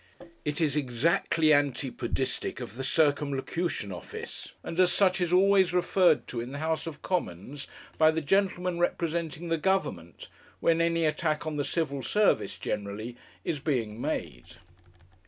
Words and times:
It 0.43 0.59
is 0.59 0.75
exactly 0.75 1.49
antipodistic 1.53 2.59
of 2.59 2.73
the 2.73 2.83
Circumlocution 2.83 3.91
Office, 3.91 4.51
and 4.63 4.79
as 4.79 4.91
such 4.91 5.21
is 5.21 5.31
always 5.31 5.73
referred 5.73 6.27
to 6.29 6.41
in 6.41 6.53
the 6.53 6.57
House 6.57 6.87
of 6.87 7.03
Commons 7.03 7.67
by 7.99 8.09
the 8.09 8.19
gentleman 8.19 8.79
representing 8.79 9.49
the 9.49 9.59
Government 9.59 10.27
when 10.59 10.81
any 10.81 11.05
attack 11.05 11.45
on 11.45 11.57
the 11.57 11.63
Civil 11.63 12.01
Service, 12.01 12.57
generally, 12.57 13.15
is 13.45 13.59
being 13.59 14.01
made. 14.01 14.57